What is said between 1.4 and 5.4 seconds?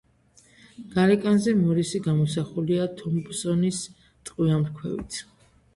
მორისი გამოსახულია თომპსონის ტყვიამფრქვევით.